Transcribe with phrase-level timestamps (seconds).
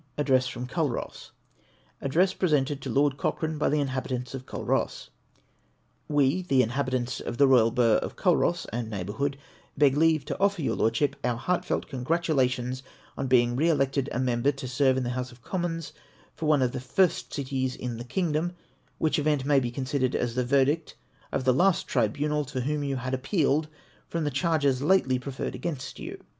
[0.17, 1.29] ADDRESS FROM CULROSS.
[2.01, 5.09] Address jrresented to Lord Cochrane hy the mhabitants of Cidross.
[6.07, 9.37] We, the inhabitants of the royal burgh of Culross and neighbourhood,
[9.77, 12.81] beg leave to offer your Lordship our heartfelt congratulations
[13.15, 15.93] on being re elected a member to serve in the House of Commons
[16.33, 18.53] for one of the first cities in the kingdom;
[18.97, 20.95] which event may be considered as the verdict
[21.31, 23.67] of the last tribunal to whom you liad appealed
[24.07, 26.19] from the charges lately preferred against you.